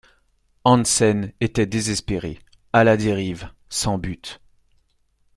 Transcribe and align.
Hansen 0.65 1.31
était 1.41 1.67
désespéré, 1.67 2.39
à 2.73 2.83
la 2.83 2.97
dérive, 2.97 3.51
sans 3.69 3.99
but. 3.99 4.41